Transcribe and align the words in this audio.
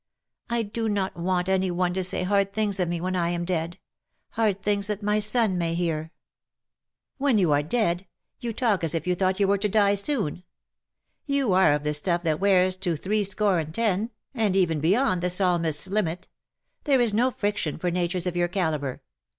"I 0.49 0.63
do 0.63 0.89
not 0.89 1.15
want 1.15 1.47
any 1.47 1.69
one 1.69 1.93
to 1.93 2.03
say 2.03 2.23
hard 2.23 2.53
things 2.53 2.79
of 2.79 2.89
me 2.89 2.99
when 2.99 3.15
I 3.15 3.29
am 3.29 3.45
dead— 3.45 3.77
hard 4.31 4.59
things 4.63 4.87
that 4.87 5.03
my 5.03 5.19
son 5.19 5.59
may 5.59 5.75
hear.^'" 5.75 6.09
When 7.19 7.37
you 7.37 7.51
are 7.51 7.61
dead! 7.61 8.07
You 8.39 8.51
talk 8.51 8.83
as 8.83 8.95
if 8.95 9.05
you 9.05 9.13
thought 9.13 9.39
you 9.39 9.47
were 9.47 9.59
to 9.59 9.69
die 9.69 9.93
soon. 9.93 10.43
You 11.27 11.53
are 11.53 11.71
of 11.71 11.83
the 11.83 11.93
stuff 11.93 12.23
that 12.23 12.39
wears 12.39 12.75
to 12.77 12.95
threescore 12.95 13.59
and 13.59 13.75
ten, 13.75 14.09
and 14.33 14.55
even 14.55 14.79
42 14.79 14.81
beyond 14.81 15.21
the 15.21 15.29
Psalmist's 15.29 15.85
limit. 15.87 16.27
There 16.85 16.99
is 16.99 17.13
no 17.13 17.29
friction 17.29 17.77
for 17.77 17.91
natures 17.91 18.25
of 18.25 18.35
your 18.35 18.47
calibre. 18.47 19.01